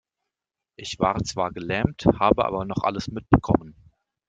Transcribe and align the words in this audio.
Ich 0.77 0.97
war 0.97 1.23
zwar 1.23 1.51
gelähmt, 1.51 2.05
habe 2.19 2.43
aber 2.45 2.65
noch 2.65 2.81
alles 2.85 3.07
mitbekommen. 3.09 3.75